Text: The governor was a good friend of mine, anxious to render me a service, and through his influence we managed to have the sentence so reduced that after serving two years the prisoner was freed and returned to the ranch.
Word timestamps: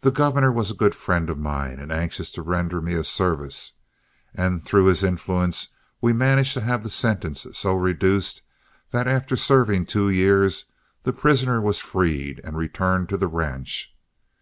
The 0.00 0.10
governor 0.10 0.52
was 0.52 0.70
a 0.70 0.74
good 0.74 0.94
friend 0.94 1.30
of 1.30 1.38
mine, 1.38 1.80
anxious 1.90 2.30
to 2.32 2.42
render 2.42 2.82
me 2.82 2.92
a 2.92 3.02
service, 3.02 3.76
and 4.34 4.62
through 4.62 4.84
his 4.84 5.02
influence 5.02 5.68
we 6.02 6.12
managed 6.12 6.52
to 6.52 6.60
have 6.60 6.82
the 6.82 6.90
sentence 6.90 7.46
so 7.54 7.74
reduced 7.74 8.42
that 8.90 9.08
after 9.08 9.36
serving 9.36 9.86
two 9.86 10.10
years 10.10 10.66
the 11.04 11.14
prisoner 11.14 11.62
was 11.62 11.78
freed 11.78 12.42
and 12.44 12.58
returned 12.58 13.08
to 13.08 13.16
the 13.16 13.26
ranch. 13.26 13.96